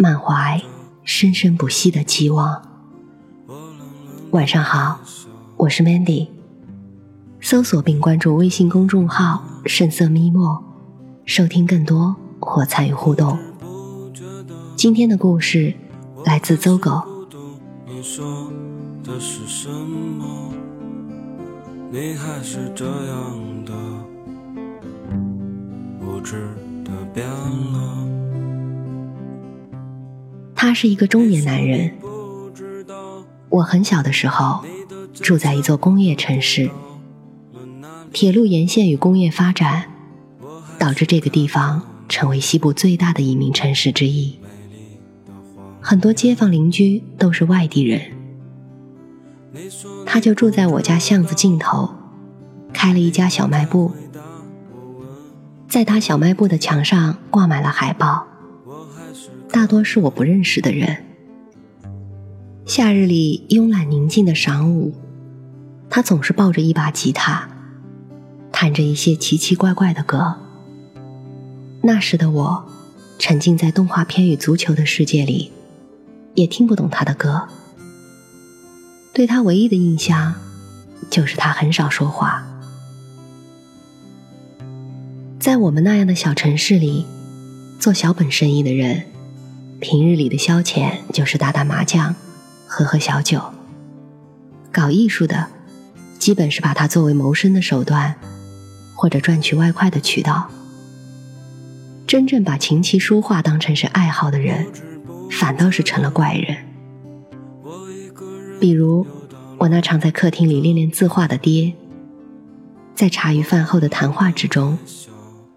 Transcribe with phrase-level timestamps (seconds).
[0.00, 0.58] 满怀
[1.04, 2.62] 生生不息的期望。
[4.30, 4.98] 晚上好，
[5.58, 6.28] 我是 Mandy。
[7.38, 10.64] 搜索并关注微信公众号“深色咪墨”，
[11.26, 13.38] 收听更多或参与互动。
[14.74, 15.74] 今天的故事
[16.24, 17.02] 来自邹狗。
[17.86, 18.50] 你说
[19.04, 20.50] 的是什么？
[21.90, 23.72] 你还是这样的，
[26.00, 26.48] 不值
[26.86, 28.29] 得变了。
[30.62, 31.90] 他是一个中年男人。
[33.48, 34.62] 我很小的时候
[35.14, 36.70] 住在一座工业城市，
[38.12, 39.86] 铁路沿线与工业发展，
[40.78, 44.38] 导致这个地方成为西部最大的移民城市之一。
[45.80, 48.12] 很多街坊邻居都是外地人。
[50.04, 51.88] 他就住在我家巷子尽头，
[52.70, 53.92] 开了一家小卖部，
[55.66, 58.26] 在他小卖部的墙上挂满了海报。
[59.52, 61.04] 大多是我不认识的人。
[62.66, 64.94] 夏日里慵懒宁静的晌午，
[65.88, 67.48] 他总是抱着一把吉他，
[68.52, 70.36] 弹着一些奇奇怪怪的歌。
[71.82, 72.64] 那时的我，
[73.18, 75.50] 沉浸在动画片与足球的世界里，
[76.34, 77.48] 也听不懂他的歌。
[79.12, 80.34] 对他唯一的印象，
[81.10, 82.46] 就是他很少说话。
[85.40, 87.04] 在我们那样的小城市里，
[87.80, 89.06] 做小本生意的人。
[89.80, 92.14] 平日里的消遣就是打打麻将、
[92.66, 93.40] 喝喝小酒。
[94.70, 95.48] 搞艺术的，
[96.18, 98.14] 基本是把它作为谋生的手段，
[98.94, 100.50] 或者赚取外快的渠道。
[102.06, 104.66] 真正把琴棋书画当成是爱好的人，
[105.30, 106.58] 反倒是成了怪人。
[108.60, 109.06] 比如
[109.58, 111.72] 我那常在客厅里练练字画的爹，
[112.94, 114.78] 在茶余饭后的谈话之中，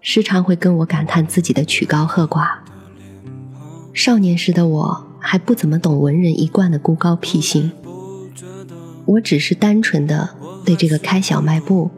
[0.00, 2.63] 时常会跟我感叹自己的曲高和寡。
[3.94, 7.70] 少年时的我还不怎么懂文人一贯的孤高僻性，
[9.06, 10.30] 我只是单纯的
[10.64, 11.90] 对这个开小卖部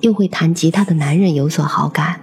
[0.00, 2.20] 又会弹吉他的男人有所好感，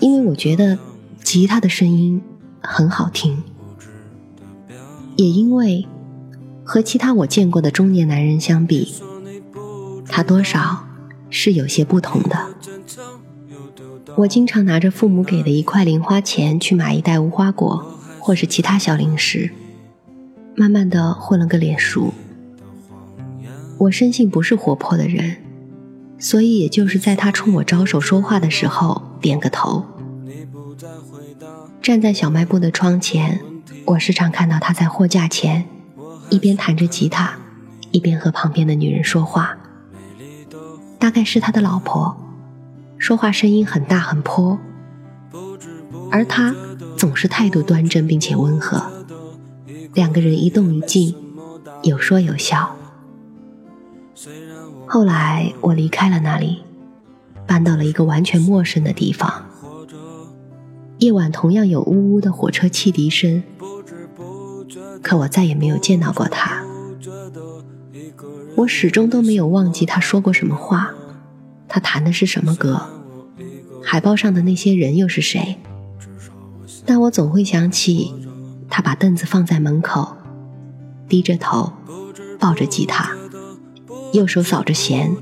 [0.00, 0.78] 因为我觉得
[1.24, 2.20] 吉他的声音
[2.60, 3.42] 很好听，
[5.16, 5.88] 也因为
[6.62, 8.94] 和其他我见过的中年男人相比，
[10.06, 10.86] 他多少
[11.30, 12.54] 是有些不同的。
[14.16, 19.50] 我经常拿着父母给的一块零花钱去买一袋无花果，或是其他小零食，
[20.56, 22.12] 慢慢的混了个脸熟。
[23.78, 25.36] 我生性不是活泼的人，
[26.18, 29.84] 所以也就是在他冲我招手说话的时候点个头。
[31.80, 33.40] 站在小卖部的窗前，
[33.86, 35.64] 我时常看到他在货架前，
[36.28, 37.38] 一边弹着吉他，
[37.90, 39.56] 一边和旁边的女人说话，
[40.98, 42.29] 大概是他的老婆。
[43.00, 44.58] 说话声音很大很泼，
[46.10, 46.54] 而他
[46.98, 48.92] 总是态度端正并且温和。
[49.94, 51.16] 两个人一动一静，
[51.82, 52.76] 有说有笑。
[54.86, 56.62] 后来我离开了那里，
[57.46, 59.46] 搬到了一个完全陌生的地方。
[60.98, 63.42] 夜晚同样有呜呜的火车汽笛声，
[65.02, 66.62] 可我再也没有见到过他。
[68.56, 70.92] 我始终都没有忘记他说过什么话。
[71.70, 72.90] 他弹的是什么歌？
[73.82, 75.56] 海报上的那些人又是谁？
[76.84, 78.12] 但我总会想起，
[78.68, 80.16] 他把凳子放在门口，
[81.08, 81.72] 低着头，
[82.40, 83.16] 抱着吉他，
[84.12, 85.16] 右手扫着弦。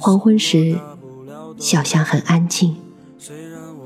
[0.00, 0.78] 黄昏时，
[1.58, 2.76] 小巷很安静，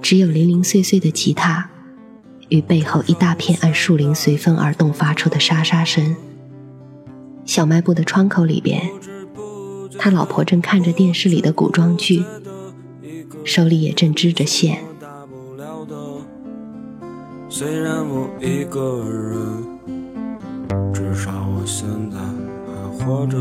[0.00, 1.69] 只有零零碎碎的吉他，
[2.49, 6.14] 与背后一大片按树林随风而动发出的沙沙声。
[7.44, 8.88] 小卖部的窗口里边。
[9.99, 12.25] 他老婆正看着电视里的古装剧，
[13.45, 14.79] 手里也正织着线。
[17.49, 23.37] 虽然我一个人，至少我现在还活着。